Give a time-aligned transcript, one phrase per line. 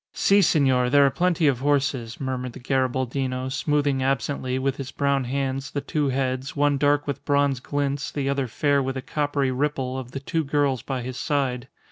[0.13, 0.89] "Si, senor.
[0.89, 5.79] There are plenty of horses," murmured the Garibaldino, smoothing absently, with his brown hands, the
[5.79, 10.09] two heads, one dark with bronze glints, the other fair with a coppery ripple, of
[10.09, 11.67] the two girls by his side.